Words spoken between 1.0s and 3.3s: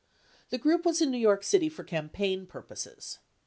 New York City for campaign purposes.